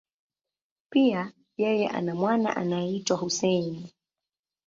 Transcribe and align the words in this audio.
Pia, 0.89 1.31
yeye 1.57 1.87
ana 1.89 2.15
mwana 2.15 2.55
anayeitwa 2.57 3.17
Hussein. 3.17 3.87